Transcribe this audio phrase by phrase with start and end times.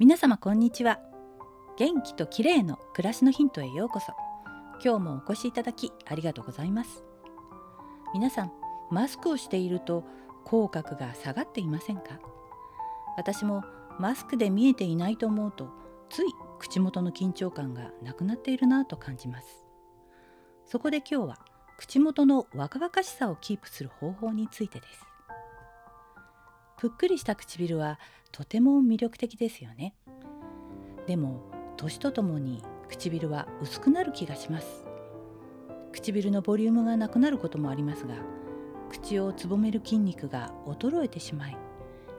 [0.00, 0.98] 皆様こんにちは。
[1.78, 4.12] 元気と綺麗の暮らしのヒントへようこそ。
[4.84, 7.04] 今日もお越しいただきありがとうございます。
[8.12, 8.52] 皆さん
[8.90, 10.04] マスクをしていると
[10.44, 12.18] 口角が下がっていませんか？
[13.16, 13.62] 私も
[14.00, 15.70] マスクで見えていないと思うと
[16.10, 16.26] つい
[16.58, 19.64] 口元の緊張感がなくなっているなと感じます。
[20.66, 21.38] そこで今日は
[21.78, 25.06] 口元の若々しさをキープする方法についてです。
[26.84, 27.98] ぷっくりした唇は
[28.30, 29.94] とても魅力的ですよね。
[31.06, 31.40] でも
[31.78, 34.84] 年とともに唇は薄くなる気がします。
[35.92, 38.16] 唇のボリュームがなくなることもありますが
[38.90, 41.56] 口をつぼめる筋肉が衰えてしまい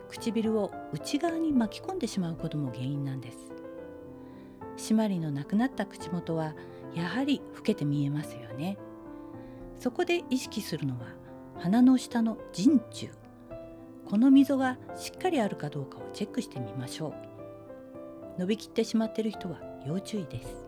[0.10, 3.38] 唇を内側に巻き込んでしまうことも原因なんです。
[4.78, 6.56] 締まりのなくなった口元は
[6.96, 8.80] やはり老けて見えますよね。
[9.78, 11.06] そこで意識するのは
[11.60, 13.25] 鼻の下の陣中。
[14.10, 17.08] この溝がしっかりあるかどうかをチェックしてみましょ
[18.38, 18.40] う。
[18.40, 20.66] 伸びきってしまっている人は要注意です。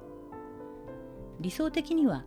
[1.40, 2.26] 理想的には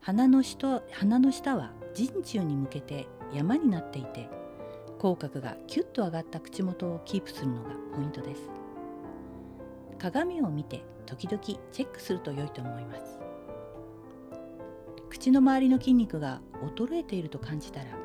[0.00, 4.28] 鼻の下鼻の下は人中に向けて山になっていて
[4.98, 8.50] 口角がキュッと上がった口元をキープするのがポイントです。
[9.98, 13.20] 鏡を見て時々チェックすると良いと思います。
[15.08, 16.40] 口の周りの筋肉が
[16.76, 18.01] 衰えていると感じたら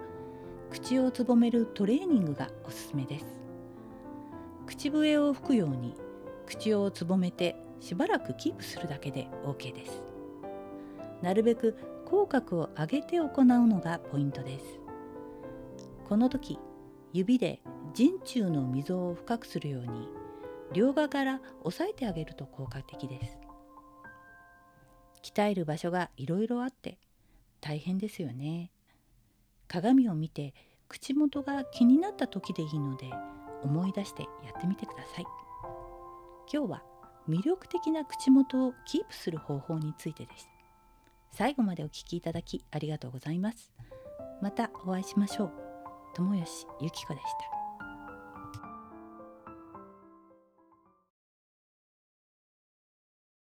[0.79, 3.25] 口をつぼめるトレーニングがおすすめです。
[4.67, 5.95] 口笛を吹くように
[6.45, 10.03] 口をつぼめてしばらくキープするだけで OK です。
[11.23, 14.65] なるべく口角を上げて行うのがポイントです。
[16.07, 16.59] この時
[17.11, 17.59] 指で
[17.95, 20.07] 陣中の溝を深くするように
[20.73, 23.39] 両側から押さえてあげると効果的です。
[25.23, 26.99] 鍛える場所がいろいろあって
[27.61, 28.69] 大変ですよね。
[29.67, 30.53] 鏡を見て
[30.87, 33.09] 口元が気になった時でいいので
[33.63, 35.25] 思い出してやってみてください。
[36.51, 36.83] 今日は
[37.27, 40.49] 魅力的な口元をキープする方法についてです。
[41.31, 43.71] 最後までお聞きいただきありがとうございます。
[44.41, 45.51] またお会いしましょう。
[46.13, 47.56] 友吉ゆき子でした。